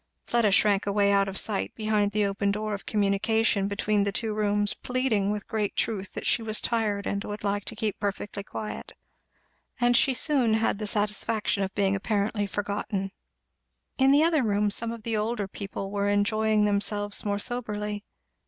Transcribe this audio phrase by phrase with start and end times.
[0.23, 4.33] Fleda shrank away out of sight behind the open door of communication between the two
[4.33, 8.41] rooms, pleading with great truth that she was tired and would like to keep perfectly
[8.43, 8.93] quiet;
[9.79, 13.11] and she had soon the satisfaction of being apparently forgotten.
[13.99, 18.03] In the other room some of the older people were enjoying themselves more soberly.